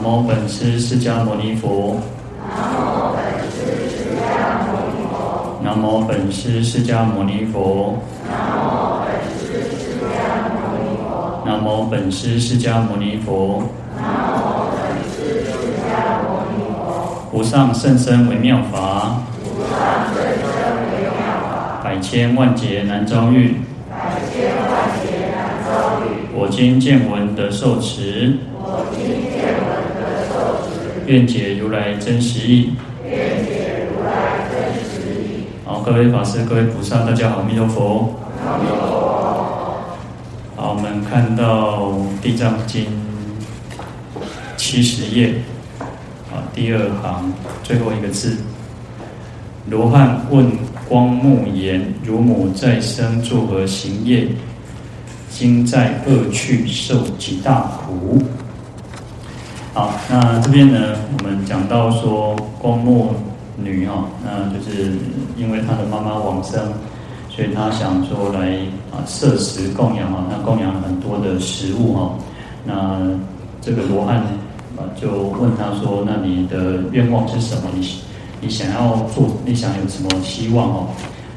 [0.00, 1.96] 南无本师释迦牟尼佛。
[5.60, 7.98] 南无本师释迦牟尼佛。
[11.44, 13.64] 南无本师释迦牟尼佛。
[17.32, 19.20] 无上甚深微妙法。
[21.82, 23.56] 百千万劫难遭遇。
[26.32, 28.38] 我今见闻得受持。
[31.08, 32.74] 愿解如来真实义。
[33.02, 35.44] 愿解如来真实义。
[35.64, 38.14] 好，各位法师、各位菩萨，大家好，阿弥陀佛。
[38.46, 38.94] 阿弥陀佛。
[40.54, 41.92] 好，我们看到
[42.22, 42.84] 《地藏经》
[44.58, 45.36] 七十页，
[46.30, 48.36] 啊，第二行最后一个字。
[49.70, 50.50] 罗汉问
[50.90, 54.28] 光目言：“汝母再生作何行业？
[55.30, 58.22] 今在恶趣受极大苦。”
[59.78, 63.14] 好，那这边呢，我们讲到说光目
[63.56, 64.90] 女哈，那就是
[65.36, 66.60] 因为她的妈妈往生，
[67.30, 68.56] 所以她想说来
[68.90, 72.10] 啊设食供养哈，那供养很多的食物哈，
[72.64, 72.98] 那
[73.60, 74.16] 这个罗汉
[74.76, 77.70] 啊就问他说，那你的愿望是什么？
[77.72, 77.88] 你
[78.40, 80.86] 你想要做，你想有什么希望哦？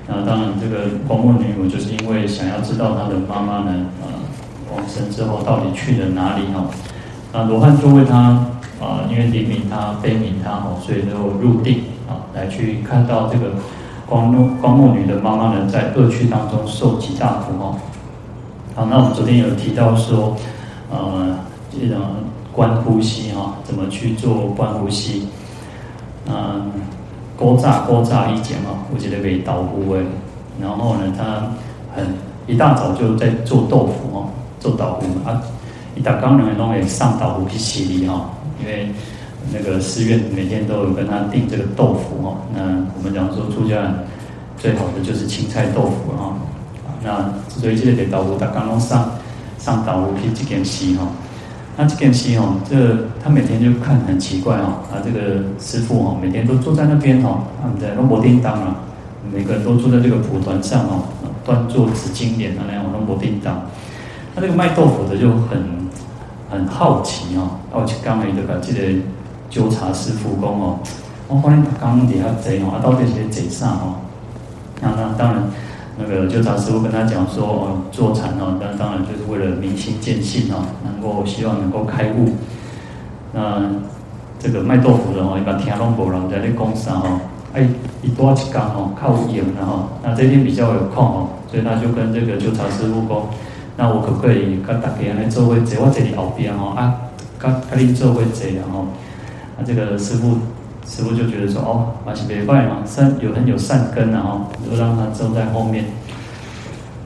[0.08, 4.08] 那当然，这个光目女我就是因为想要知道她的妈妈呢，呃，
[4.76, 6.66] 往生之后到底去了哪里哈。
[7.34, 8.18] 啊，罗汉就为他
[8.82, 13.52] 啊，因为怜悯他、悲悯他哦，所以就入定啊，来去看到这个
[14.06, 17.76] 光目光目女的妈妈呢，在恶趣当中受极大苦哦。
[18.76, 20.36] 好，那我们昨天有提到说，
[20.90, 21.38] 呃，
[21.72, 22.02] 这种
[22.52, 25.28] 观呼吸哈，怎么去做观呼吸？
[26.28, 26.70] 嗯，
[27.38, 30.04] 古早古早以前哦，我觉得被导呼诶，
[30.60, 31.48] 然后呢，他
[31.96, 32.14] 很
[32.46, 34.28] 一大早就在做豆腐哦，
[34.60, 35.42] 做导呼啊。
[35.96, 38.30] 一打刚人都会上岛湖去洗礼哈，
[38.62, 38.90] 因为
[39.52, 42.38] 那个寺院每天都有跟他订这个豆腐哈。
[42.56, 42.62] 那
[42.98, 43.94] 我们讲说出家人
[44.58, 46.36] 最好的就是青菜豆腐哈。
[47.04, 49.12] 那所以这个岛湖打刚刚上
[49.58, 51.08] 上岛湖去这件洗哈。
[51.78, 54.84] 那这件洗哦，这他每天就看很奇怪哈。
[54.92, 58.76] 啊，这个师傅哈，每天都坐在那边哈，他们在龙婆叮当啊，
[59.34, 61.04] 每个人都坐在这个蒲团上哦，
[61.44, 63.66] 端坐紫金莲啊那样龙婆叮当。
[64.36, 65.82] 他这个卖豆腐的就很。
[66.52, 69.00] 很好奇哦，我去刚来就把这个
[69.50, 70.80] 纠察师父讲哦，
[71.30, 74.04] 我发现他刚底下贼哦，到底是贼啥哦？
[74.82, 75.44] 那那当然，
[75.98, 82.36] 那个纠察师傅跟他讲说哦，坐禅哦，那当然就是为了明心见性哦，能够希望能够开悟。
[83.32, 83.62] 那
[84.38, 87.22] 这个卖豆腐的哦，一般听拢无人在咧讲啥哦，
[87.54, 87.66] 哎，
[88.02, 93.18] 一多一工哦，靠赢然后，那这天比较有空哦，所以他就跟这个纠察师父讲。
[93.82, 97.10] 那我可不可以跟大家来做会坐我这里后边哦啊，
[97.40, 98.86] 跟跟你做会坐然后，
[99.58, 100.38] 啊这个师傅
[100.86, 105.86] 师傅就觉得说哦，还是没坏嘛，善有很有善根然后就让他坐在后面，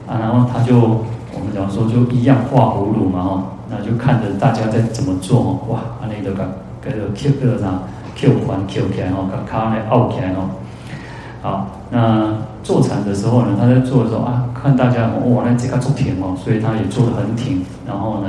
[0.06, 6.44] 啊然后他就我们讲说就一样画葫芦嘛哈，那就看着大家在怎么做哦，哇，啊那个个
[6.82, 7.72] 个 Q 个啥
[8.14, 10.50] Q 环 Q 起来哦，个卡来拗起来哦，
[11.46, 12.34] 好那。
[12.66, 17.64] 坐禅的时候呢，他在做的时候啊，看大家哇，那这个做挺哦，所以他也做得很挺。
[17.86, 18.26] 然后呢，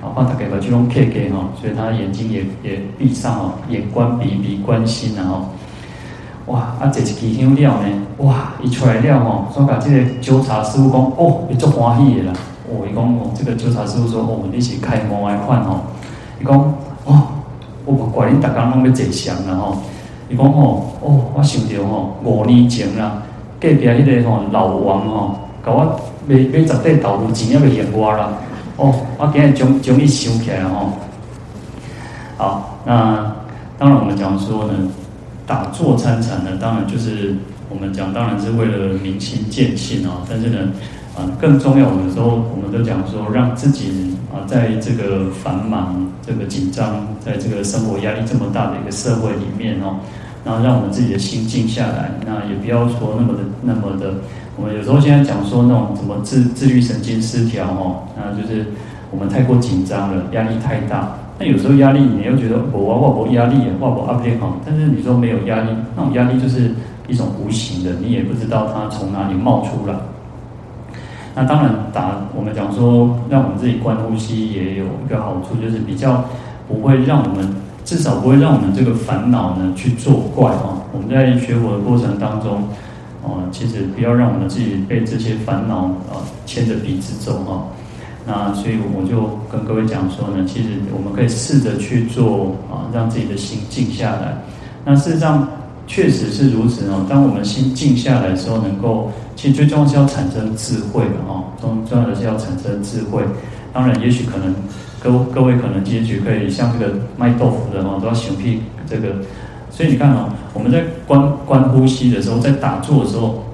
[0.00, 5.50] 啊，把他给把这种 K 给哈，所以他眼睛也也闭上哦，眼观鼻，鼻观心，然后
[6.46, 7.88] 哇，啊，这一支香料呢，
[8.24, 12.32] 哇，一出来料哦，说把这个纠察师傅讲哦，你做欢喜的啦。
[12.70, 15.80] 哦，伊讲哦，这个纠察师傅说哦，你是开门来看哦，
[16.40, 16.56] 伊讲
[17.04, 17.22] 哦，
[17.84, 19.76] 我不怪你，大家拢要坐香然后，
[20.36, 23.22] 讲哦，哦，我想着哦，五年前啦。
[23.60, 28.28] 隔壁迄个吼老王吼，甲我买买十块豆腐钱还未还我啦。
[28.76, 30.90] 哦，我今日将将伊想起来吼。
[32.36, 33.32] 好，那
[33.78, 34.74] 当然我们讲说呢，
[35.46, 37.34] 打坐参禅呢，当然就是
[37.70, 40.20] 我们讲，当然是为了明心见性啊。
[40.28, 40.58] 但是呢，
[41.16, 49.96] 啊，更重要的时候，我们都讲说，让自己啊，在这个繁忙、这个紧张，在这个生活压力这么大的一个社会里面哦。
[50.44, 54.14] 然后让我们自己的心静下来，那也不要说那么的那么的。
[54.56, 58.66] 我们有时候现在讲说那种什么自自律神经失调哦，那就是
[59.10, 61.16] 我们太过紧张了，压力太大。
[61.38, 66.70] 那有时候压力你又觉得我我我压力，我我压力好，但是你说没有压力，那种压力就是
[67.08, 69.94] 一种无形的，你也不知道它从哪里冒出来。
[71.34, 76.22] 那当然打我们讲说，让我们自己观呼吸也有一个好处，就是比较
[76.68, 77.56] 不会让我们。
[77.84, 80.80] 至少不会让我们这个烦恼呢去作怪哦。
[80.92, 82.62] 我们在学佛的过程当中，
[83.22, 87.64] 哦，其实不要让我们自己被这些烦恼啊牵着鼻子走哈。
[88.26, 94.38] 那所以我就跟各位讲说呢，其实我们可以试着去做啊，让自己的心静下来。
[94.84, 95.46] 那事实上
[95.86, 97.04] 确实是如此哦。
[97.06, 101.44] 当我们心静下来的时候，能够其实最重要是要产生智慧的哦。
[101.60, 103.22] 重重要的是要产生智慧。
[103.74, 104.54] 当然，也许可能
[104.98, 109.16] 各各位可能结局可以像这个卖豆腐的哦，都要选辟这个。
[109.70, 113.44] 所以你看哦，我们在观观呼吸的时候，在打坐的时候。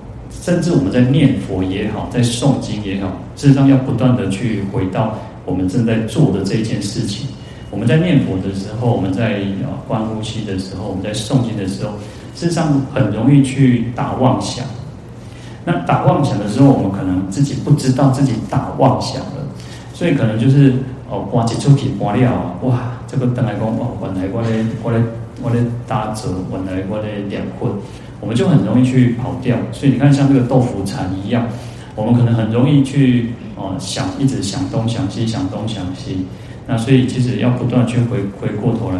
[0.42, 7.26] 甚至我们在念佛也好，在诵经也好，事实上要不断的去回到我们正在做的这件事情。
[7.70, 9.42] 我们在念佛的时候，我们在
[9.86, 11.90] 观呼吸的时候，我们在诵经的时候，
[12.34, 14.64] 事实上很容易去打妄想。
[15.64, 19.39] 那打妄想的时候，我们可能自己不知道自己打妄想了，
[20.00, 20.72] 所以可能就是
[21.10, 25.02] 哦，挂起出去挂了，哇，这个等来讲哦，原来我咧我咧
[25.42, 27.68] 我咧打坐，原来我咧念佛。
[28.18, 31.46] 我们就很容易去跑掉，所以你看，像这个豆腐禅一样，
[31.94, 36.24] 我们可能很容易去哦想，一直想东想西，想东想西。
[36.66, 38.96] 那所以其实要不断去回回过头来。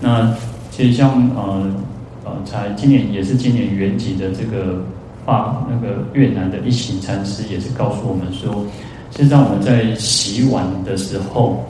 [0.00, 0.34] 那
[0.70, 1.70] 其实像呃
[2.24, 4.84] 呃，才今年也是今年圆寂的这个
[5.26, 8.64] 发那个越南的一行禅师，也是告诉我们说，
[9.16, 11.64] 实际上我们在洗碗的时候，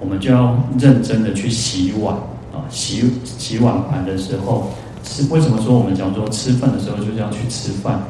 [0.00, 2.14] 我们就要认真的去洗碗
[2.52, 4.70] 啊，洗洗碗盘的时候。
[5.04, 8.00] 是为什么说我们讲说吃饭的时候就是要去吃饭，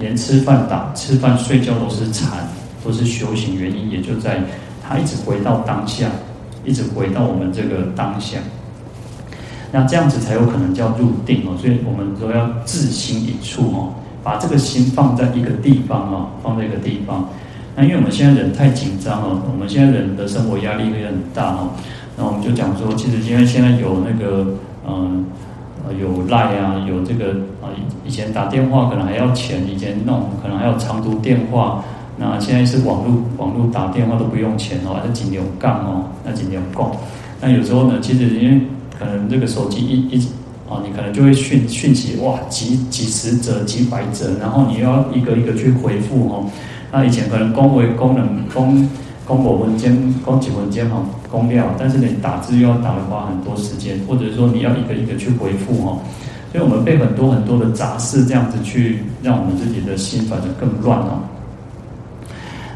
[0.00, 2.46] 连吃饭打吃饭睡觉都是禅，
[2.84, 4.42] 都是修行原因，也就在
[4.82, 6.10] 他一直回到当下，
[6.64, 8.38] 一直回到我们这个当下，
[9.70, 11.56] 那这样子才有可能叫入定哦。
[11.56, 13.94] 所以我们说要自心一处哦，
[14.24, 17.28] 把这个心放在一个地方哦，放在一个地方。
[17.76, 21.70] 那因为我们现在人太紧张了，我们现在人的生活压力会很大哦。
[22.16, 24.46] 那我们就讲说，其实因为现在有那个
[24.86, 25.24] 嗯。
[25.98, 27.66] 有赖啊，有这个啊，
[28.06, 31.82] 以前打电话可能还要钱，以前弄可能还有长途电话，
[32.16, 36.92] 那现在是网络网络打电话都不用钱哦，还是几牛杠哦，那几牛杠。
[37.40, 38.60] 那有时候呢，其实因为
[38.96, 40.28] 可能这个手机一一
[40.68, 46.46] 啊，你可能就会讯讯息哇，几几十则几百则，然后你要一个一个去回复哦。
[46.92, 48.88] 那以前可能公为功能公。
[49.26, 51.00] 公我文件，公几文件哈，
[51.30, 55.96] 公料，但是你打字又要打的花很多时间，或者说你要一个一个去回复哈，
[56.50, 61.20] 所以我们被很多很多的杂事这样子去让我们自己的心反而更乱哦。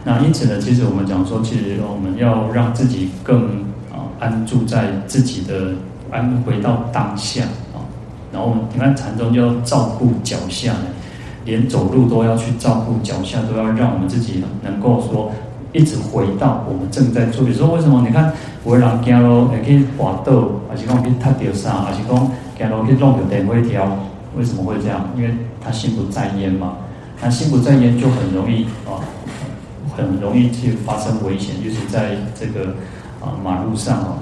[0.05, 3.47] 那因此呢，其实我们讲说，其实我们要让自己更
[3.91, 5.73] 啊安住在自己的
[6.13, 7.43] 安回到当下
[7.75, 7.83] 啊，
[8.33, 10.73] 然后我们你看禅宗就要照顾脚下，
[11.45, 15.31] 连走路都要去照顾脚下，都要让我们自己能够说。
[15.77, 18.01] 一直回到我们正在做，比如说为什么？
[18.07, 18.33] 你看，
[18.65, 21.99] 有的人走路会去滑倒，还是讲去踏到啥，还是
[22.57, 23.85] 讲走路去弄到电灰条？
[24.39, 25.11] 为什么会这样？
[25.17, 26.77] 因为他心不在焉嘛。
[27.21, 29.03] 他心不在焉，就很容易啊，
[29.97, 32.77] 很容易去发生危险，就是在这个
[33.21, 34.19] 啊马路上哦。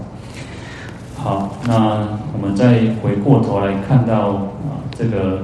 [1.19, 1.99] 好，那
[2.33, 5.43] 我们再回过头来看到啊这个。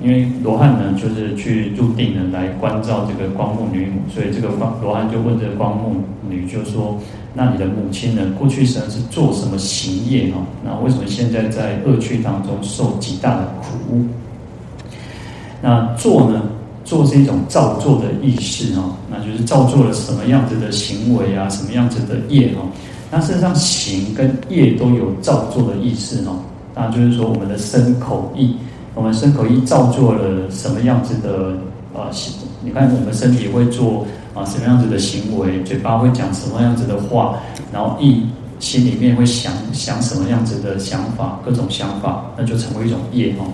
[0.00, 5.96] 因为罗汉呢，就是去入定呢，来关照这个光目女母，所以这个光罗汉就问这个光目
[6.28, 6.96] 女，就说
[7.34, 8.22] ：“那你的母亲呢？
[8.38, 10.38] 过去生是做什么行业哈？
[10.64, 14.04] 那为什么现在在恶趣当中受极大的苦？
[15.60, 16.42] 那做呢？
[16.84, 21.46] 做是一种造作的意识哈，那就是造作了什么样子的行为啊？
[21.50, 22.62] 什么样子的业哈？
[23.10, 26.32] 那事实上行跟业都有造作的意识哈，
[26.74, 28.56] 那就是说我们的身口意。
[28.98, 31.56] 我们身口意造作了什么样子的
[31.94, 32.32] 啊行？
[32.64, 37.38] 你看我们身体会做啊什么样子的行为，嘴巴会讲什么样子的话，
[37.72, 38.26] 然后意
[38.58, 43.46] 心里面会想想什么样子的想法，各种想法，那就成为一种业哦。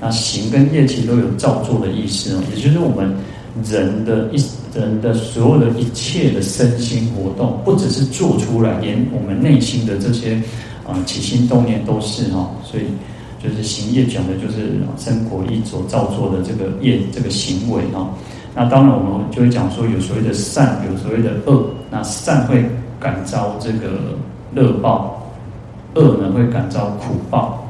[0.00, 3.14] 那行跟业其实都有造作的意思哦，也就是我们
[3.62, 4.42] 人的一
[4.74, 10.42] 人的所有的一切的身心活动，不只是做出来，连我们内心的这些
[10.86, 12.84] 啊起心动念都是哈，所以。
[13.42, 18.08] 就是行业讲的，就是身口意所造作的这个业，这个行为哈。
[18.54, 21.70] 那当然，我们就会讲说，有所谓的善，有所谓的恶。
[21.90, 22.64] 那善会
[22.98, 24.16] 感召这个
[24.52, 25.30] 乐报，
[25.94, 27.64] 恶呢会感召苦报。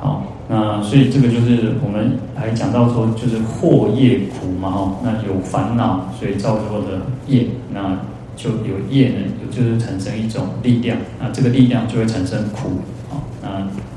[0.00, 4.96] 好，那所以这个就是我们还讲到说，就是祸业苦嘛哈。
[5.04, 7.98] 那有烦恼，所以造作的业，那
[8.34, 9.16] 就有业呢，
[9.50, 10.96] 就是产生一种力量。
[11.20, 12.80] 那这个力量就会产生苦。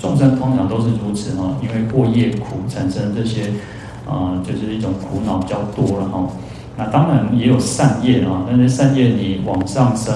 [0.05, 3.45] 众生通常都是如此哈，因为过业苦产生这些，
[4.07, 6.27] 啊，就是一种苦恼比较多了哈。
[6.77, 10.13] 那当然也有善业啊，但是善业你往上升，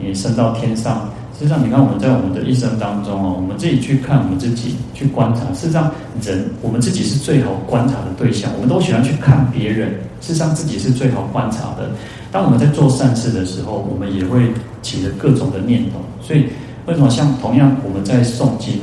[0.00, 1.08] 你升到天上，
[1.38, 5.42] 实际上，你看我们在我们的一生当中哦，我们自己去看我们自己，去观察。
[5.54, 5.88] 事实上，
[6.22, 8.50] 人我们自己是最好观察的对象。
[8.56, 11.88] 我们都喜欢去看别人，事实上自己是最好观察的。
[12.32, 14.50] 当我们在做善事的时候，我们也会
[14.82, 16.00] 起了各种的念头。
[16.20, 16.46] 所以，
[16.86, 18.80] 为什么像同样我们在诵经，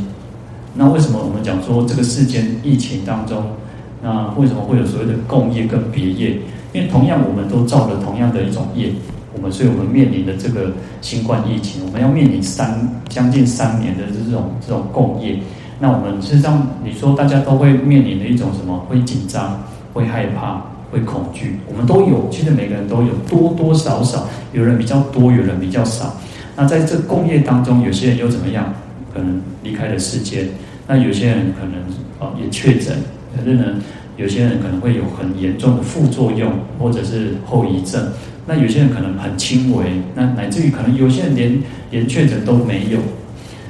[0.78, 3.44] 那为什么我们讲说这个世间疫情当中，
[4.04, 6.38] 那为什么会有所谓的共业跟别业？
[6.72, 8.92] 因为同样我们都造了同样的一种业。
[9.36, 15.40] 我们所以，我们面临的这个新冠疫情，我们要面临三将近三年的这种这种共业。
[15.80, 18.86] 那我们事实上，你说大家都会面临的一种什么？
[18.90, 21.60] 会紧张，会害怕，会恐惧。
[21.68, 26.16] 我们都有，其实每个人都有，多多少少，有人比较多，有人比较少。
[26.56, 28.74] 那在这共业当中，有些人又怎么样？
[29.14, 30.48] 可能离开了世间。
[30.88, 31.82] 那有些人可能
[32.20, 32.96] 啊也确诊，
[33.36, 33.64] 可是呢，
[34.16, 38.10] 有些人可能会有很严重的副作用，或者是后遗症。
[38.46, 43.00] 那有些人可能很轻微，那乃至于可能有些人连连确诊都没有。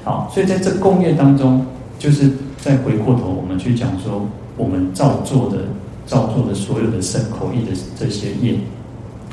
[0.04, 1.66] 好，所以在这共业当中，
[1.98, 2.30] 就是
[2.62, 5.66] 再回过头，我们去讲说，我们造作的
[6.06, 8.54] 造作的所有的身口意的这些业。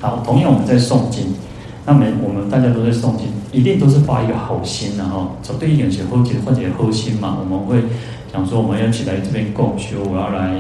[0.00, 1.26] 好，同样我们在诵经，
[1.86, 5.30] 那每我们大家都在诵经，一定都是发一个好心的哈。
[5.42, 7.82] 从对一点写后解或者后心嘛，我们会
[8.32, 10.54] 想说，我们要起来这边共修，我要来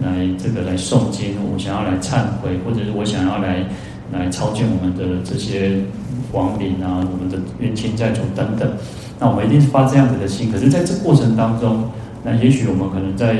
[0.00, 3.64] 来这个来诵经，我想要来忏悔，或者是我想要来。
[4.12, 5.80] 来超荐我们的这些
[6.30, 8.70] 亡灵啊，我们的冤亲债主等等，
[9.18, 10.52] 那我们一定是发这样子的心。
[10.52, 11.88] 可是，在这过程当中，
[12.22, 13.34] 那也许我们可能在，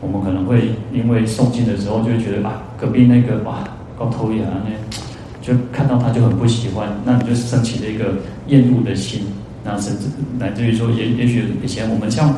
[0.00, 3.62] 我们可能会因为诵经的时候，就会觉得啊，隔壁那个哇，
[3.96, 4.70] 高头呀，那
[5.46, 8.16] 就看到他就很不喜欢，那你就升起了一个
[8.48, 9.26] 厌恶的心，
[9.62, 10.06] 那甚至
[10.38, 12.34] 乃至于说，也也许以前我们像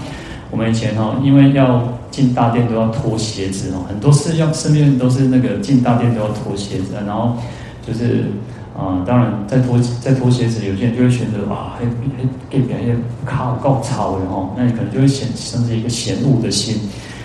[0.51, 7.37] 我们以前哦，因为要进大殿都要脱鞋子哦，很多事要身边都是那个进大殿都要脱鞋子，然后。
[7.89, 8.25] 就是
[8.77, 16.79] 啊、呃，当然在脱在脱鞋子，有些人就会选择啊，还还给别人卡够吵的哦，那你可能就会显生起一个嫌恶的心。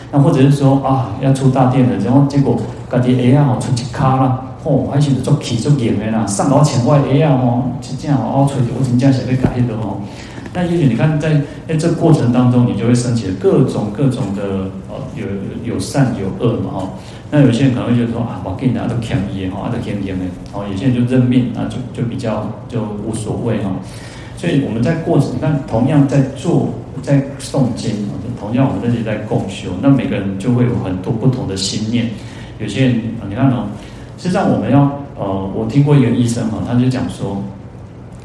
[0.10, 2.58] 那或者是说啊，要出大殿了，然后结果
[2.90, 10.00] 感觉哎呀，我出去卡了，哦，还是做起做严的啦，上楼前外哎呀哦，就这样哦，吹我真正想被改的哦。
[10.53, 16.89] 那也许你看在在这过程当中，你就会升起各种各种的呃，有有善有恶嘛哦。
[17.32, 20.15] 那有些人可能会觉得说啊，我给你拿都便宜哈，都便宜的
[20.53, 20.63] 哦。
[20.72, 23.72] 有些人就认命啊，就就比较就无所谓哈。
[24.38, 26.70] 所以我们在过程，你看同样在做
[27.01, 27.91] 在诵经，
[28.39, 32.10] 同样我们这里在共修，那每个人就会有很多不同的心念。
[32.60, 33.65] 有些人你看哦，
[34.24, 34.80] 实际上我们要
[35.20, 37.44] 呃，我听过一个医生哈，他就讲说，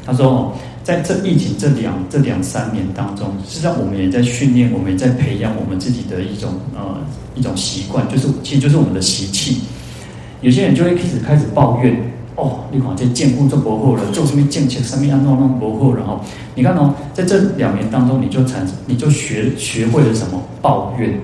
[0.05, 0.51] 他说哦。
[0.81, 6.97] 在这疫情这两这两三年当中，实际上我们也在训练，我们也在培养我们自己的一种呃
[7.35, 9.61] 一种习惯，就是其实就是我们的习气。
[10.41, 11.95] 有些人就会开始开始抱怨
[12.35, 16.21] 哦，你看这见故做不好了，做什么见钱什么样弄弄不好，然后
[16.55, 21.19] 你看哦，在这两年当中，你就产你就学学会了什么抱怨，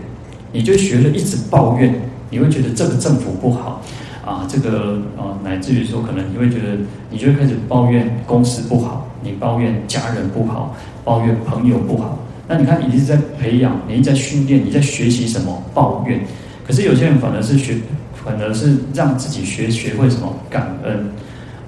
[0.52, 1.92] 你就学了一直抱怨，
[2.30, 3.82] 你会觉得这个政府不好
[4.26, 6.78] 啊，这个呃乃至于说可能你会觉得
[7.10, 9.04] 你就会开始抱怨公司不好。
[9.22, 12.16] 你抱怨家人不好，抱怨朋友不好，
[12.48, 16.20] 那你看你一直在培养，你一直在训练，你在学习什么抱怨？
[16.64, 17.76] 可是有些人反而是学，
[18.14, 21.10] 反而是让自己学学会什么感恩。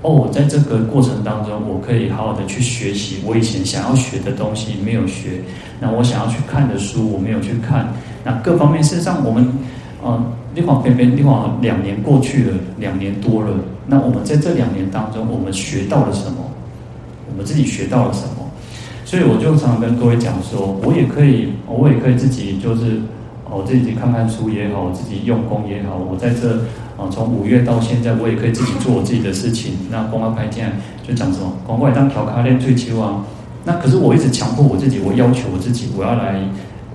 [0.04, 5.42] 哦，我在这个过程当中，我可以好好的去学习我以前想要学的东西没有学，
[5.80, 7.92] 那我想要去看的书我没有去看，
[8.24, 9.52] 那各方面事实上我们，
[10.08, 10.24] 呃，
[10.56, 13.50] 另外偏偏另外两年过去了，两年多了，
[13.88, 16.38] 那我们在这两年当中，我们学到了什么？
[17.30, 18.50] 我们自己学到了什么，
[19.04, 23.02] 所以我就常常跟各位讲说，我也可以，我也可以自己就是，
[23.52, 26.62] 我自己看看书也好，我自己用功也好，我在这
[26.98, 29.74] 啊，从五月到现在，我也可以自己做我自己的事情。
[29.92, 30.72] 那公开拍片
[31.06, 33.26] 就讲什么，广告当调卡练退休啊。
[33.66, 36.40] 那可是我一直强迫我自己，我要求我自己，我要来，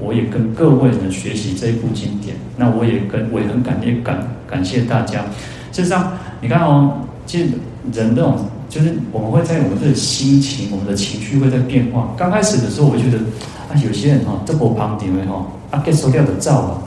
[0.02, 2.34] 我也跟各位呢学习这一部经典。
[2.56, 5.20] 那我也跟我也很感谢感感谢大家。
[5.72, 6.92] 事实上，你看哦，
[7.24, 7.44] 其实
[7.92, 8.36] 人这种。
[8.72, 12.14] 就是我们会在我们的心情、我们的情绪会在变化。
[12.16, 13.18] 刚开始的时候，我觉得
[13.68, 16.82] 啊，有些人哈，这波旁点位哈，啊给收掉的照啊。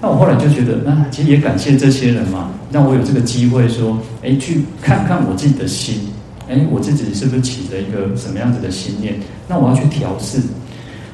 [0.00, 5.98] 那我后来就觉得，那其实也感谢这些人嘛，让我有这个机会说，哎，去看看我自己的心，
[6.48, 9.18] 哎，我自己是不是起了一个什么样子的心念？
[9.48, 10.38] 那我要去调试。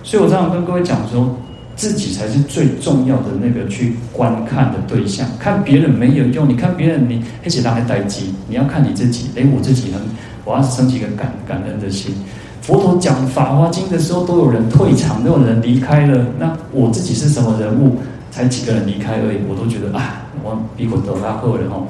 [0.02, 1.37] 所以我常常跟各位讲说。
[1.75, 6.47] 自己才是最重要的那个去观看的对象，看别人没有用。
[6.47, 9.30] 你看别人，你一起拉还待机，你要看你自己。
[9.37, 10.00] 哎，我自己很，
[10.44, 12.14] 我要升起一个感感恩的心。
[12.61, 16.26] 佛陀讲《法华经》的时候，都有人退场，都有人离开了。
[16.38, 17.97] 那我自己是什么人物？
[18.30, 21.87] 才几个人离开而已，我都觉得啊，我比我都大后人哦。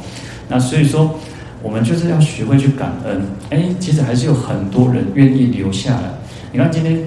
[0.48, 1.12] 那所以说，
[1.60, 3.20] 我们就是要学会去感恩。
[3.50, 6.02] 哎，其实还是有很多人愿意留下来。
[6.52, 7.00] 你看今天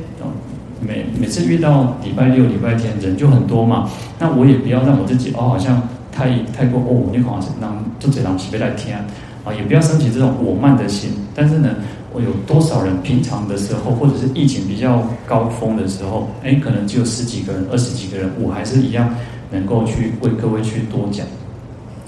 [0.86, 3.90] 每每次遇到礼拜六、礼拜天人就很多嘛，
[4.20, 11.10] 那我也不要让我自己哦，好像太太过哦，你好像让作者让起别来听啊，也不要升起这种我慢的心。
[11.34, 11.70] 但是呢，
[12.14, 19.10] 我有多少人平常的时候，或者是疫情比较高峰的时候，哎，可能只有十几个人、二十几个人，我还是一样
[19.52, 21.26] 能够去为各位去多讲。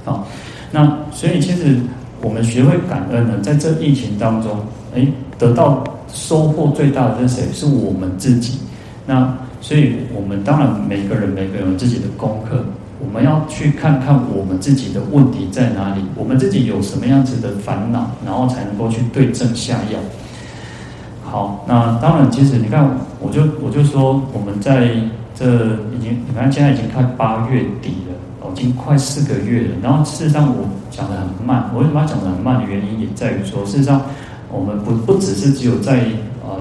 [0.06, 0.28] 好，
[0.72, 1.78] 那所以其实
[2.22, 4.52] 我们学会感恩呢，在这疫情当中，
[4.96, 5.08] 哎，
[5.40, 5.84] 得到。
[6.10, 7.44] 收获最大的是谁？
[7.52, 8.58] 是我们自己。
[9.08, 12.64] 那所以，我们当然每个人每个人有自己的功课，
[13.00, 20.00] 我们要去看看我们自己的问题在哪里，我们自己有什么样子的烦恼，然后才能够去对症下药。
[21.24, 22.86] 好，那当然，其实你看，
[23.20, 24.90] 我就我就说，我们在
[25.34, 25.46] 这
[25.96, 29.76] 已经，你看现在已经快八月底了，哦，已经快四个月了。
[29.82, 31.72] 然后事实上，我讲得很慢。
[31.74, 34.02] 我为什么要讲得很慢的原因，也在于说，事实上。
[34.50, 36.06] 我们不不只是只有在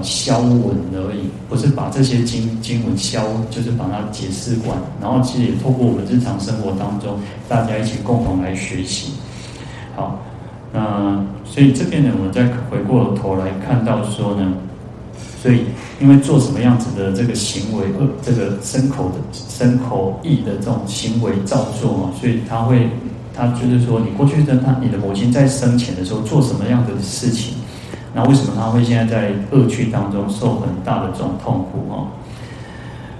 [0.01, 9.13] 消文而已，不是把这些经经文消，就是把它解释完，然后其实也透过我们日常生活当中，大家一起共同来学习。
[9.95, 10.19] 好，
[10.71, 14.53] 那所以这边呢，我们再回过头来看到说呢，
[15.41, 15.61] 所以
[15.99, 22.87] 因为做什么样子的这个行为，呃，这个身口的身口意的这种行为造作嘛，所以他会，
[23.33, 27.56] 他就是说，你过去的他，你的母亲在生前的时候做什么样的事情？
[28.13, 32.07] 那为什么他会现在在恶趣当中受很大的这种痛苦哦？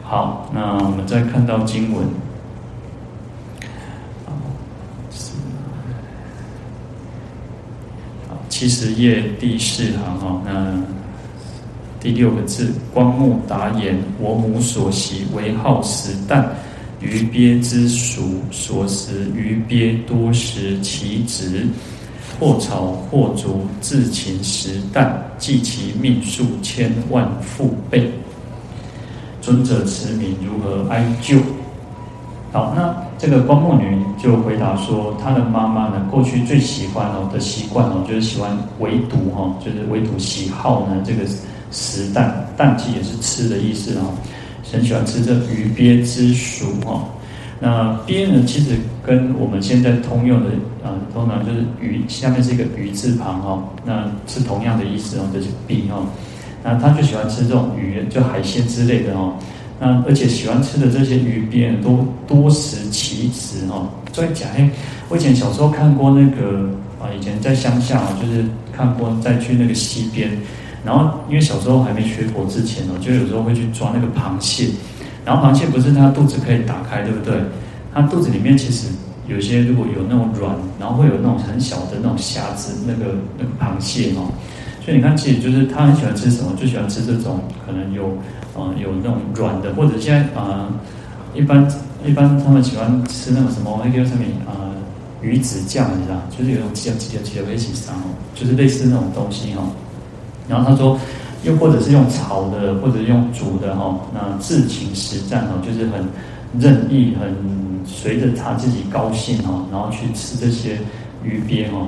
[0.02, 2.08] 好，那我们再看到经文，
[8.50, 10.82] 七十页第四行哈，那
[12.00, 16.44] 第六个字，光目达言：我母所习为好食啖，
[17.02, 21.68] 于鳖之属，所食鱼鳖多食其子。
[22.40, 28.12] 或草或竹，自勤食啖，计其命数千万复倍。
[29.42, 31.38] 尊者慈名如何哀救？
[32.52, 41.24] 好，那这个光目女就回答说，她的妈妈呢，过去最喜欢哦的习惯哦，就是喜欢唯独哈，就是唯独喜好呢这个
[41.72, 44.14] 食啖，啖其实也是吃的意思哦，
[44.72, 47.04] 很喜欢吃这鱼鳖之属哦。
[47.60, 50.50] 那鳖呢，其实跟我们现在通用的，
[50.84, 56.06] 啊，通常就是鱼，下面是一个鱼字旁哦，那是同样的意思哦，就是鳖哦。
[56.64, 59.34] 那他就喜欢吃这种鱼，就海鲜之类的哦。
[59.80, 63.90] 那而且喜欢吃的这些鱼鳖都多食其子哈。
[64.14, 64.70] 所以讲，哎，
[65.10, 66.70] 我以前小时候看过那个
[67.02, 70.30] 啊，以前在乡下啊，就是看过再去那个溪边，
[70.86, 74.68] 然后因为小时候还没学佛之前哦，就有时候会去抓那个螃蟹。
[75.28, 77.36] 然后螃蟹不是它肚子可以打开，对不对？
[77.94, 78.88] 它肚子里面其实
[79.28, 84.32] 有些如果有那种软，然后会有那种很小的那种虾子，那个那个螃蟹哦。
[84.86, 88.18] 所以你看，其实就是它很喜欢吃什么，就喜欢吃这种可能有
[88.56, 91.68] 呃有那种软的，或者现在啊、呃、一般
[92.06, 94.72] 一般他们喜欢吃那种什么那个上面啊
[95.22, 99.68] 鱼子酱，你知道，就是有种鸡鸡鸡的一起上哦，就是类似那种东西哦。
[100.48, 100.98] 然后他说。
[101.44, 106.04] 又或者是用炒的，或者是用煮的哈，那自勤食啖哦，就是很
[106.60, 107.34] 任意，很
[107.86, 110.80] 随着他自己高兴哦，然后去吃这些
[111.24, 111.88] 鱼鳖哦，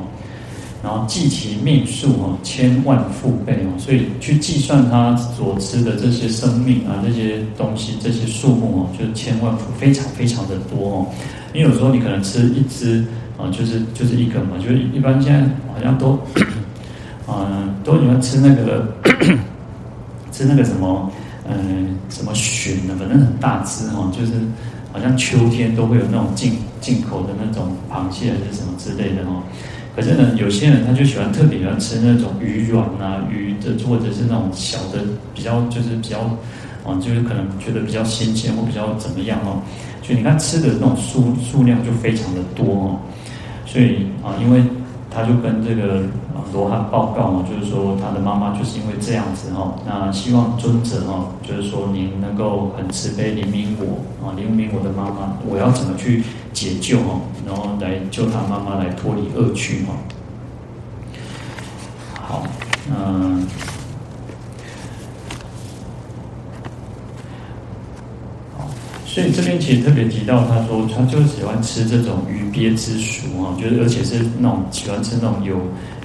[0.83, 11.05] 然后计其命数哦，千万复倍哦，所以去计算他所吃的这些生命啊，这些东西，这些数目哦，就千万非常非常的多哦。
[11.53, 13.03] 因为有时候你可能吃一只
[13.37, 15.41] 啊，就是就是一个嘛，就是一般现在
[15.73, 16.19] 好像都。
[17.31, 18.87] 嗯，都喜欢吃那个
[20.31, 21.11] 吃那个什么，
[21.47, 24.33] 嗯，什么鲟的，反正很大只哈，就是
[24.91, 29.43] 好像秋天都会有那种进进口的那种螃蟹还是什么之类的哈。
[29.95, 35.03] 可是呢，有些人他就喜欢特别喜欢吃那种鱼卵啊，鱼的或者是那种小的，
[35.35, 36.19] 比较就是比较
[36.85, 39.61] 啊，就是可能觉得比较新鲜或比较怎么样哦。
[40.01, 42.99] 所以你看吃的那种数数量就非常的多哦。
[43.65, 44.63] 所以啊，因为。
[45.11, 46.03] 他就跟这个
[46.53, 59.93] 罗汉报告嘛，就是说他的妈妈就是因为这样子哈，那希望尊者哈，就是说您能够很慈悲怜悯我啊，怜悯我的妈妈，我要怎么去解救哈，然后来救他妈妈来脱离恶趣哈。
[62.21, 62.43] 好，
[62.89, 63.45] 嗯。
[69.19, 75.55] 所以这边其实特别提到，他说他就喜欢吃这种鱼鳖之属啊，就是而且是那种喜欢吃那种有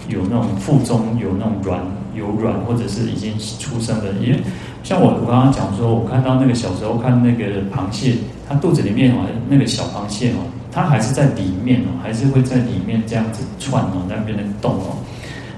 [0.08, 1.80] 有那种腹中有那种软
[2.16, 4.40] 有软或者是已经出生的，因为
[4.82, 8.16] 像我我刚刚讲说，我看到那个小时候看那个螃蟹，
[8.48, 14.96] 它肚子里面哦那个小螃蟹哦，它还是在里面哦，还是会在里面这样子窜哦，在那边动哦。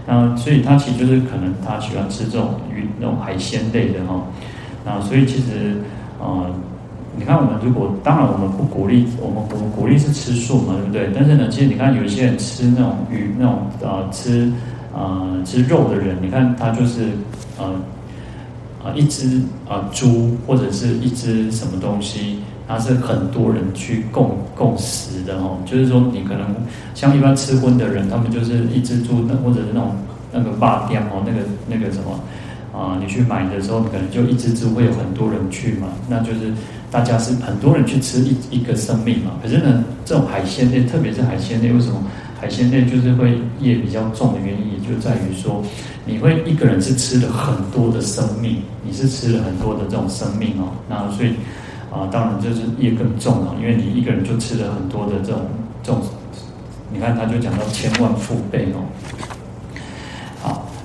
[0.07, 4.23] 那所以他其实就是可能他喜欢吃这种鱼那种海鲜类的哈。
[4.85, 5.81] 那所以其实
[6.21, 6.55] 呃，
[7.17, 11.11] 你看我们如果当然我们不鼓励，我们我们鼓励是吃素嘛，对不对？
[11.15, 14.53] 但是呢，其实你看有一些人吃那种鱼那种呃吃
[14.95, 17.07] 呃吃肉的人，你看他就是
[17.59, 17.73] 呃
[18.85, 22.41] 啊一只啊猪或者是一只什么东西。
[22.69, 26.49] 它是很多人去共共食的哦，就是说你可能
[26.97, 29.95] 像一般吃荤的人，他们就是一只猪，那或者是那种
[30.33, 32.19] 那个霸店哦，那个那个什么
[32.77, 36.53] 啊，你去买的时候，可能就一只猪会有很多人去嘛，那就是
[36.97, 39.33] 大家是很多人去吃一一个生命嘛。
[39.43, 42.03] 可是呢，这种海鲜类，特别是海鲜类，为什么
[42.41, 45.63] 海鲜类就是会业比较重的原因，也就在于说，
[46.07, 51.35] 你会一个人是吃了很多的生命，你是吃了很多的这种生命哦，那所以。
[51.89, 55.41] 啊，当然就是业更重了，因为你一个人就吃了很多的这种
[55.83, 56.03] 这种，
[56.93, 58.83] 你看他就讲到千万父辈哦。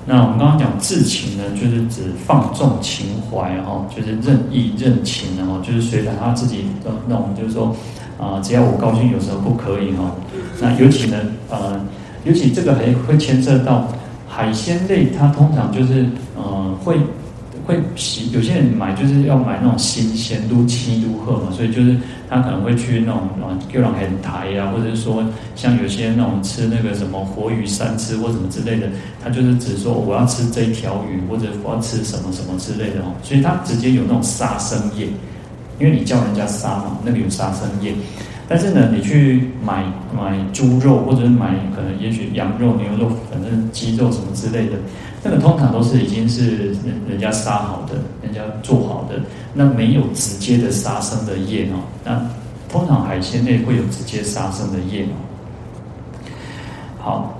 [0.06, 7.74] 那我们刚刚讲至情呢，就是指放纵情怀哦，就是任意任情然后就是随着他自己那那种，就是说
[8.18, 10.14] 啊，只要我高兴，有时候不可以哈。
[10.60, 11.16] 那尤其呢，
[11.50, 11.80] 呃，
[12.24, 13.88] 尤其这个还会牵涉到
[14.28, 16.98] 海鲜类，它通常就是呃会。
[17.72, 21.96] 会喜有些人买就是要买那种新鲜都七都喝嘛，所以就是
[22.28, 25.24] 他可能会去那种啊，叫人很台呀，或者是说
[25.56, 28.88] 像有些那种吃那个什么活鱼三吃或什么之类的，
[29.22, 35.06] 他就是只说我要吃这一条鱼，或者我要吃什么什么之类的哦，所以他直接有那种杀生业，
[35.80, 37.92] 因为你叫人家杀嘛，那个有杀生业。
[38.48, 44.72] 但是呢，你去买买猪肉，或者是买可能也许羊肉、牛肉，反正鸡肉什么之类的，
[45.22, 49.20] 那个通常都是已经是人人家杀好的，人家做好的，
[49.54, 51.78] 那没有直接的杀生的业哦。
[52.04, 52.20] 那
[52.68, 55.14] 通常海鲜类会有直接杀生的业哦。
[56.98, 57.38] 好，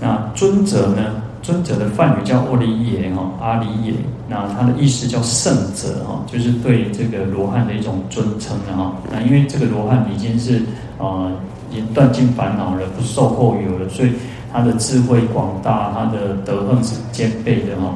[0.00, 1.22] 那尊者呢？
[1.42, 3.94] 尊者的梵语叫阿里耶哈，阿里耶，
[4.28, 8.96] 那他的意思叫圣者哈，就是对这个罗汉的一种尊称的哈。
[9.12, 10.60] 那因为这个罗汉已经是
[10.98, 11.30] 啊，
[11.70, 14.10] 已经断尽烦恼了，不受后有了，所以
[14.52, 17.94] 他的智慧广大，他的德行是兼备的哈。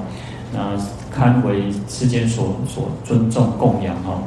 [0.52, 0.76] 那
[1.10, 4.20] 堪为世间所所尊重供养哈。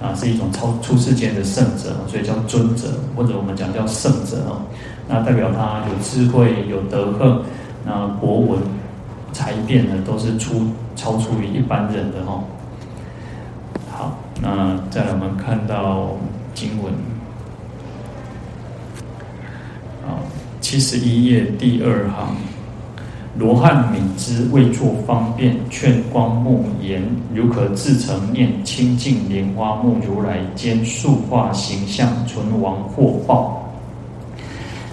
[0.00, 2.86] 啊，是一种超出世间的圣者，所以叫尊者，
[3.16, 4.60] 或者我们讲叫圣者哈。
[5.08, 7.42] 那代表他有智慧，有德行。
[7.84, 8.60] 那博文
[9.32, 12.44] 才辩呢，都是出超出于一般人的哈。
[13.90, 16.10] 好，那再来我们看到
[16.54, 16.92] 经文，
[20.06, 20.22] 啊，
[20.60, 22.36] 七十一页第二行，
[23.38, 27.02] 罗汉敏之为作方便，劝光目言：
[27.34, 33.64] 如可自成念清净莲花目如来，兼塑化形象，存亡获报。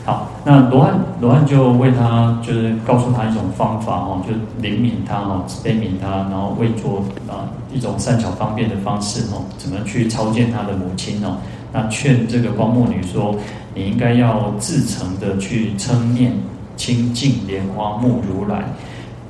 [0.05, 11.37] 好，那罗汉罗汉就为他，就是告诉他一种方法哦，就怜悯他哦，悲悯他，然后为做啊一种善巧方便的方式哦，怎么去超荐他的母亲哦？
[11.75, 13.35] 那劝这个光目女说，
[13.73, 16.31] 你应该要至诚的去称念
[16.77, 18.63] 清净莲花目如来，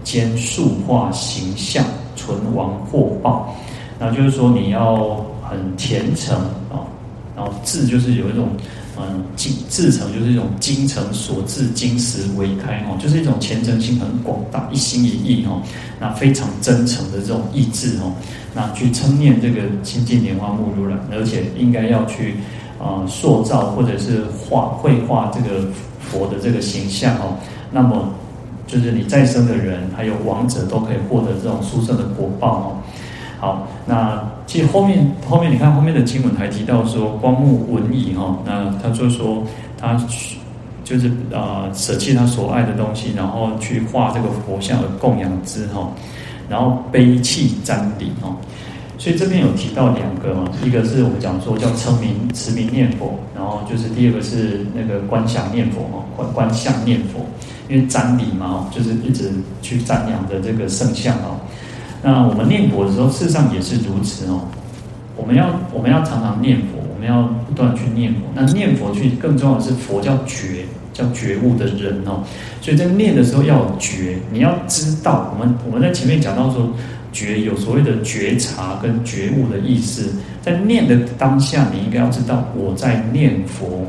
[0.04, 1.84] 兼塑化形象，
[2.16, 3.56] 存亡获报。
[3.98, 6.38] 那就是说你要很虔诚
[6.70, 6.86] 啊，
[7.36, 8.50] 然后自就是有一种。
[8.98, 15.62] 嗯，精至诚就是一种精诚所至，金石为开哦，就是一种虔诚心很广大，一心一意哦，
[16.00, 18.14] 那非常真诚的这种意志哦，
[18.54, 22.36] 那去称念这个清净莲花目如来，而且应该要去、
[22.80, 25.68] 呃、塑造或者是画绘画这个
[26.00, 27.38] 佛的这个形象哦，
[27.72, 28.14] 那么
[28.66, 32.78] 就是你在生的人还有亡者都可以获得这种殊胜的果报哦。
[33.40, 39.44] 好，那其实后面后面你看后面的经文还提到说，光目闻已哈，那他就说
[39.78, 39.94] 他
[40.84, 45.92] 就是啊舍弃他所爱的东西，然后去画这个佛像而供养之哈，
[46.50, 48.36] 然后悲泣瞻礼哈，
[48.98, 57.26] 所以这边有提到两个嘛，一个是我们讲说叫称名持名念佛，然后就是第二个是那个观想念佛哈，观观相念佛，
[57.68, 59.30] 因为瞻礼嘛，就是一直
[59.62, 61.36] 去瞻仰的这个圣像啊。
[62.06, 64.42] 那我们念佛的时候，事实上也是如此哦。
[65.18, 68.20] 我们要我们要常常念佛，我们要不断去念佛。
[68.36, 72.22] 那念佛去更重要的是，佛叫觉，叫觉悟的人哦。
[72.62, 75.34] 所以在念的时候要有觉，你要知道。
[75.34, 76.70] 我们我们在前面讲到说，
[77.12, 80.14] 觉有所谓的觉察跟觉悟的意思。
[80.44, 83.88] 在念的当下，你应该要知道我在念佛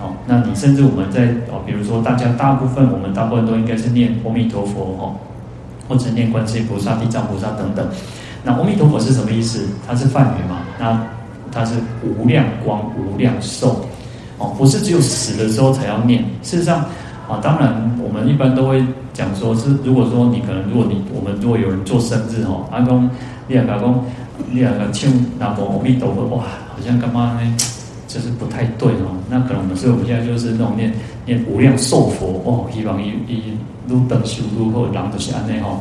[0.00, 0.16] 哦。
[0.26, 5.14] 那你甚至我们在哦，比如说大家大部分我们大部分都应该是念阿弥陀佛哦。
[5.90, 7.84] 或者念观世音菩萨、地藏菩萨等等，
[8.44, 9.66] 那阿弥陀佛是什么意思？
[9.84, 10.60] 它是梵语嘛？
[10.78, 11.04] 那
[11.50, 13.84] 它是无量光、无量寿
[14.38, 16.22] 哦，不是只有死的时候才要念。
[16.44, 16.84] 事实上，
[17.28, 18.80] 啊，当然我们一般都会
[19.12, 23.10] 讲说是，如果说你可能，如果你我们如果有人做生日哦，阿公，
[23.48, 24.04] 你阿公，
[24.48, 27.56] 你阿公请拿波阿弥陀佛，哇，好像干嘛呢？
[28.06, 29.14] 就是不太对哦。
[29.28, 30.92] 那可能我们所以我们现在就是那种念
[31.26, 33.56] 念无量寿佛哦，希望一一
[33.86, 35.80] 如等修如或狼都是安内哈。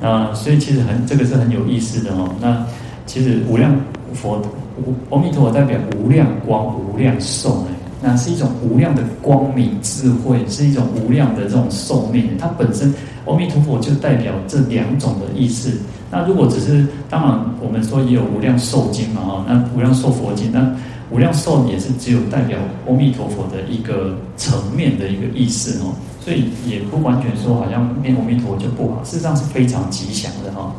[0.00, 2.28] 那所以其实很这个是很有意思的哦。
[2.40, 2.64] 那
[3.06, 3.74] 其实无量
[4.14, 4.40] 佛
[4.78, 7.66] 无阿弥陀佛代表无量光、无量寿呢。
[8.02, 12.30] 那是一种无量的光明智慧，是一种无量的这种寿命。
[12.38, 12.94] 它本身
[13.26, 15.78] 阿弥陀佛就代表这两种的意思。
[16.10, 20.74] 那如果只是当然，我们说也有无量寿经嘛哈，那无量寿佛经，那
[21.10, 25.94] 无量寿也是只有代表阿弥陀佛的一个层面的一个意思哦。
[26.22, 30.72] 所以也不完全说好像念阿弥陀佛就不好，事实上是非常吉祥的哈。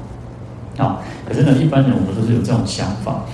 [0.77, 3.25] 啊，可是呢，一般人我们都是有这种想法。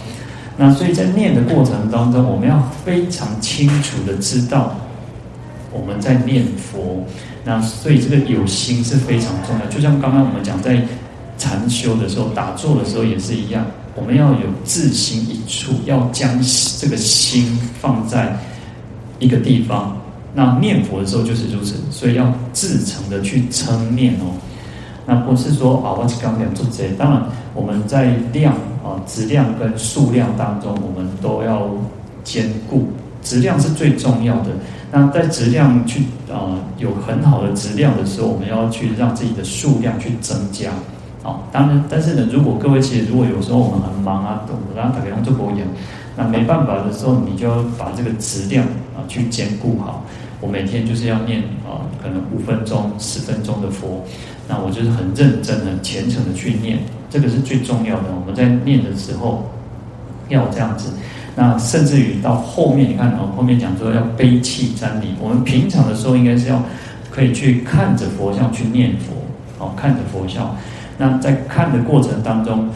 [0.57, 4.75] 那所以在念的过程当中，我们要非常清楚的知道
[5.71, 7.05] 我们在念佛。
[7.45, 9.65] 那所以这个有心是非常重要。
[9.67, 10.81] 就像刚刚我们讲在
[11.37, 13.65] 禅修的时候、打坐的时候也是一样，
[13.97, 16.29] 我们要有自心一处，要将
[16.79, 18.37] 这个心放在
[19.19, 19.97] 一个地方。
[20.33, 24.31] 那念佛的时候就是如此，所以要自诚的去称念哦。
[25.05, 27.21] 那不是说啊，我是刚讲做这，当然
[27.53, 28.55] 我们在量。
[28.87, 31.69] 啊，质量跟数量当中，我们都要
[32.23, 32.87] 兼顾。
[33.21, 34.51] 质量是最重要的。
[34.89, 40.71] 那在质量去啊、有很好的质量的时候，我们要去让自己的数量去增加。
[41.27, 45.67] 啊，当然，但是呢，如果各位其实如果有时候我们很忙啊，然后打开工作播演，
[46.15, 48.63] 那没办法的时候，你就要把这个质量
[48.95, 50.05] 啊去兼顾好。
[50.39, 54.05] 我每天就是要念啊，可能五分钟、十分钟的佛。
[54.47, 58.03] 那我就是很认真、很虔诚的去念，这个是最重要的。
[58.17, 59.51] 我们在念的时候
[60.29, 60.93] 要这样子。
[61.35, 65.09] 那甚至于到后面，你看哦，后面讲说要悲泣瞻礼。
[65.19, 66.63] 我们平常的时候应该是要
[67.11, 70.55] 可以去看着佛像去念佛，哦，看着佛像。
[70.97, 72.69] 那在看的过程当中，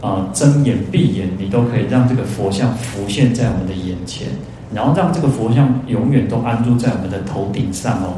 [0.00, 4.28] 啊，睁眼闭眼，你都可以让这个佛像浮现在我们的眼前，
[4.74, 8.14] 然后让这个佛像永远都安住在我们的头顶上哦。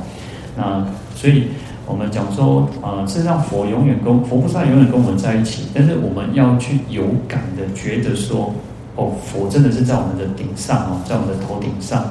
[0.56, 1.48] 那所以。
[1.86, 8.54] 我们讲说，啊、呃，事实上佛永远跟佛菩萨永远跟我们在一起，但是我们要去有感的觉得说，
[8.94, 12.04] 哦，佛真的是在我们的顶上哦，在我们的头顶上。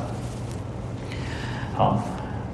[1.75, 2.03] 好，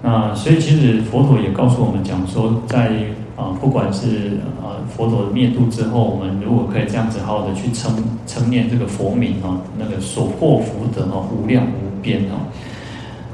[0.04, 2.92] 那所以其实佛陀也告诉我们讲说，在
[3.36, 7.94] 啊、不管是、呃、佛陀灭度之后，我们如果可以这样子好好的去称
[8.26, 12.36] 称念这个佛名啊，那个所获福德啊，无量无边哦。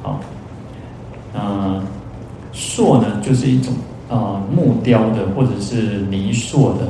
[0.02, 0.20] 好，
[1.34, 1.84] 呃
[2.52, 3.74] 塑呢，就是一种
[4.10, 6.86] 啊、木雕的，或者是泥塑的，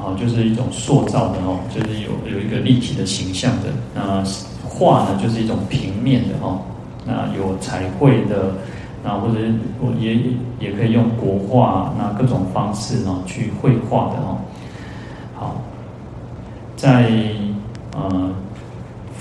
[0.00, 3.68] 啊，就是一种塑造的哦，就是有有一个立体的形象的。
[3.94, 4.22] 那
[4.64, 6.60] 画呢，就是一种平面的哦，
[7.04, 8.54] 那有彩绘的，
[9.02, 9.38] 那或者
[9.80, 10.18] 我也
[10.58, 14.38] 也可以用国画，那各种方式呢去绘画的哦。
[15.34, 15.56] 好，
[16.76, 17.10] 在
[17.96, 18.30] 呃。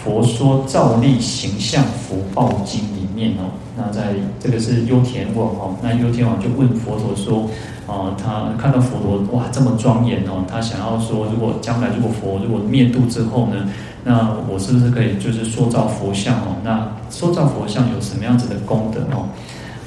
[0.04, 7.44] 佛说造立形象福报经里面哦，那在这个是优田王哦，那优田王就问佛陀说，
[7.86, 13.70] 啊，他看到佛陀哇这么庄严哦，他想要说，如果将来如果佛如果灭度之后呢，
[14.04, 16.58] 那我是不是可以就是塑造佛像哦？
[16.64, 19.30] 那塑造佛像有什么样子的功德哦？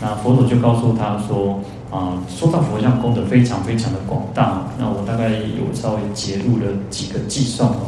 [0.00, 4.62] 那佛陀就告诉他说，啊，说到佛像功德非常非常的广大。
[4.78, 7.86] 那我大概有稍微截录了几个计算哦，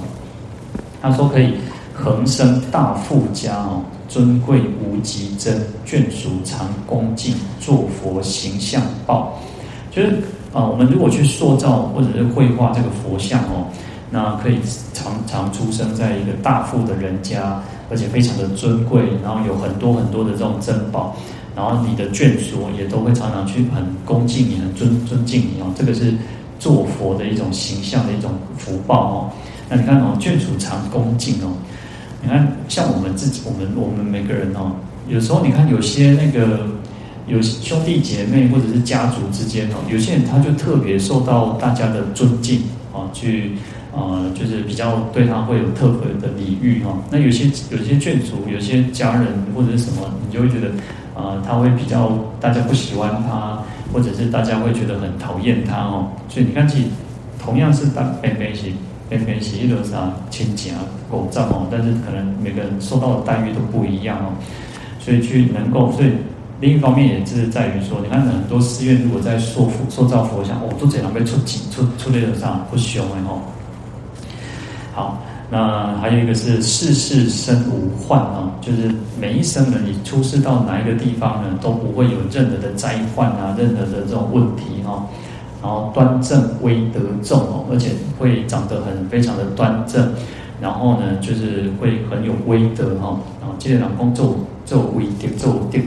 [1.01, 1.55] 他说可以。
[1.99, 9.33] 恒生大富家哦，尊贵无极珍，眷属常恭敬，作佛形象报。
[9.91, 10.09] 就是
[10.53, 13.65] 啊，我们如果去塑造或者是绘画这个佛像哦，
[14.11, 14.59] 那可以
[14.93, 21.17] 常常出生在一个大富的人家，而且非常的尊贵，然后有很多很多的这种珍宝，
[21.57, 25.73] 然后你的眷属也都会常常去很恭敬你，很尊尊敬你哦。
[25.75, 26.13] 这个是
[26.59, 29.31] 做佛的一种形象的一种福报哦。
[29.69, 31.51] 那你看哦，眷属常恭敬哦。
[32.23, 34.73] 你看，像我们自己，我们我们每个人哦，
[35.09, 36.67] 有时候你看有些那个
[37.27, 42.61] 有兄弟姐妹或者是家族之间哦，有些人他就特别受到大家的尊敬
[42.93, 43.53] 啊，去
[43.97, 46.97] 啊，就是比较对他会有特别的礼遇哈。
[47.11, 50.69] 那有些有些眷属，有些家人或者是什么，你就会觉得
[51.19, 53.59] 啊，他会比较大家不喜欢他，
[53.93, 56.09] 或者是大家会觉得很讨厌他哦。
[56.29, 56.85] 所以你看，其实
[57.43, 58.65] 同样是当边边是。
[59.09, 64.35] 偏偏是一路上亲情啊、狗仗哦，但是可能每个人受到的待遇都不一样哦，
[64.99, 66.11] 所以去能够，所以
[66.61, 73.39] 另一方面也是在于说，你看很多寺院如果在塑佛、塑造佛像，哦，都只能被出景、出出类的上不凶哎哦。
[74.97, 75.19] 好，
[75.51, 85.07] 那还有一个是世世生无患啊，就是每一生呢，你出世到哪一个地方呢，都不会有任何的灾患啊，任何的这种问题哈。
[85.63, 90.09] 然后端正威德重哦，而且会长得很非常的端正，
[90.63, 93.21] 然后呢，就是会很有威德哈。
[93.39, 95.79] 然后接着老公做做威德做德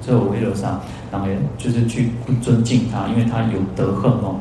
[0.00, 1.26] 做威德上，然后
[1.58, 4.36] 就是去尊敬他，因为他有德行哦。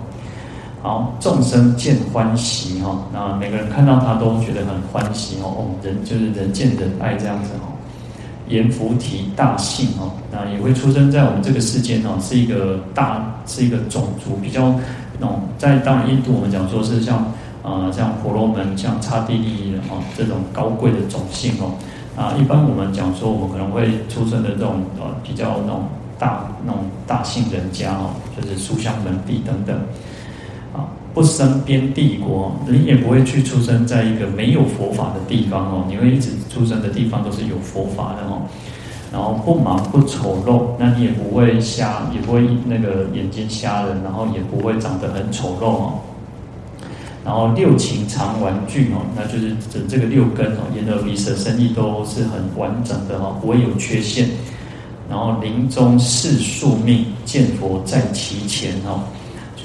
[0.81, 5.45] 好，众生见欢喜哈，那每个人看到他都觉得很欢喜哦。
[5.57, 7.73] 哦，人就是人见人爱这样子哦。
[8.47, 14.73] 阎浮提大姓哦，那也会出生在我们这个世间哦，是一个大是一个种族比较
[15.19, 17.17] 那种，在当然印度我们讲说是像
[17.63, 21.73] 啊、呃、像婆罗门像刹帝利哦这种高贵的种姓哦，
[22.15, 25.83] 啊一般我们讲说我们可能会出生的这种呃比较那种
[26.17, 29.75] 大那种大姓人家哦，就是书香门第等等。
[31.17, 35.83] 不生边地国，你也不会去出生在一个没有佛法的地方哦。
[35.89, 38.43] 你会一直出生的地方都是有佛法的哦。
[39.11, 45.93] 然后不盲不丑陋，那你也不会瞎，也不会那个眼睛瞎了，然后也不会长得很丑陋哦。
[47.25, 54.29] 然后六情常完具哦，那就是指这个六根哦，眼耳鼻舌身意都是很完整的哦，不会有缺陷。
[55.09, 59.01] 然后临终视宿命，见佛在其前哦。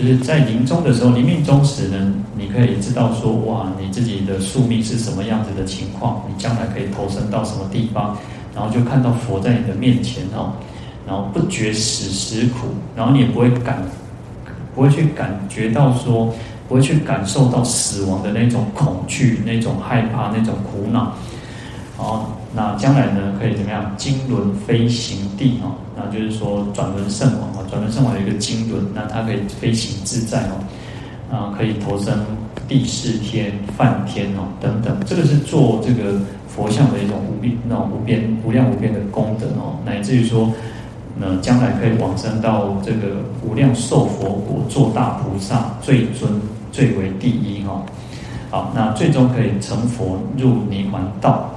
[0.03, 8.19] 就是在临终的时候，临命终时呢，你可以知道说，哇，你自己的宿命是什么样子的情况，你将来可以投生到什么地方，
[8.53, 10.55] 然后就看到佛在你的面前哦，
[11.07, 13.81] 然后不觉死时苦，然后你也不会感，
[14.75, 16.35] 不会去感觉到说，
[16.69, 21.15] 不会去感受到死亡的那种恐惧、那种害怕、那种苦恼，
[21.97, 22.39] 好。
[22.55, 23.93] 那将来呢，可以怎么样？
[23.97, 30.61] 经轮飞行地哦，那就是说转轮圣王啊，转轮圣王有一个经轮，那它可以飞行自在哦，
[31.35, 32.15] 啊，可以投生
[32.69, 34.95] 帝释天、梵天哦等等。
[35.07, 40.53] 这个是做这个佛像的一种无边、那种无边、无量无边的功德哦，乃至于说，
[41.17, 46.31] 那将来可以往生到这个无量寿佛国，做大菩萨，最尊、
[46.71, 47.81] 最为第一哦。
[48.51, 51.49] 好，那最终可以成佛入涅槃道。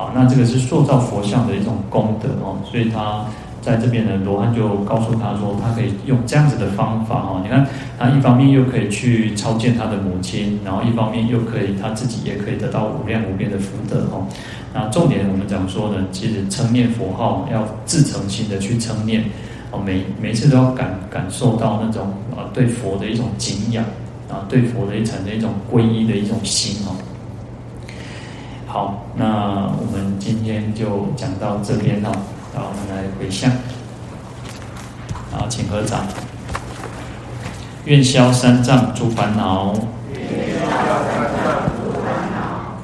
[0.00, 3.26] 啊，那这个是塑造佛像的一种功德哦，所以他
[3.60, 7.40] 在这边呢，罗汉就告诉他说，他可以用这样子的方法哦。
[7.44, 7.66] 你看，
[7.98, 14.24] 他一方面又可以去超荐他的母亲，然后一方面又可以他自己也可以得到无量无边的福德哦。
[14.72, 19.22] 那重点我们讲说呢，其实称念佛号要自诚心的去称念
[19.70, 23.84] 哦，每每次都要感感受到那种啊对佛的一种敬仰
[24.30, 26.96] 啊，对佛的一层的一种皈依的一种心哦。
[28.72, 32.12] 好，那我们今天就讲到这边哈，
[32.54, 33.50] 然后我们来回向，
[35.32, 36.04] 好，请合掌，
[37.86, 39.74] 愿消三障诸烦恼，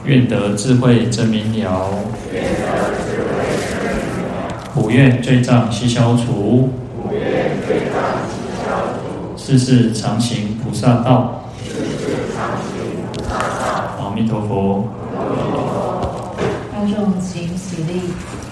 [0.02, 1.88] 愿得智慧真明了，
[4.74, 6.70] 普愿罪障悉消除，
[9.36, 11.44] 世世常行菩萨道，
[14.00, 14.95] 阿弥陀佛。
[17.06, 17.45] annunzi.